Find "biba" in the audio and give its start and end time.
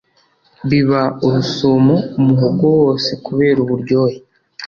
0.69-1.01